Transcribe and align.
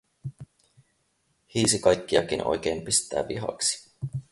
Hiisi 1.55 1.79
kaikkiakin, 1.79 2.43
oikein 2.47 2.81
pistää 2.85 3.27
vihaksi. 3.27 3.89